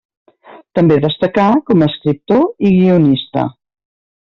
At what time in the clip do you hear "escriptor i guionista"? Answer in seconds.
1.93-3.49